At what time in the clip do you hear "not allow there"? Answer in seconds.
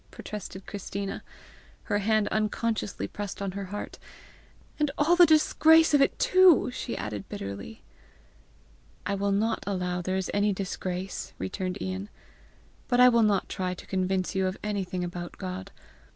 9.31-10.17